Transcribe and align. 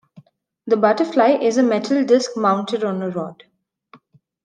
The 0.65 0.77
"butterfly" 0.77 1.33
is 1.43 1.57
a 1.57 1.61
metal 1.63 2.03
disc 2.03 2.31
mounted 2.35 2.83
on 2.83 3.03
a 3.03 3.11
rod. 3.11 3.43